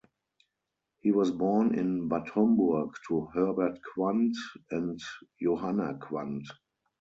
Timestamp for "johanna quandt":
5.39-6.47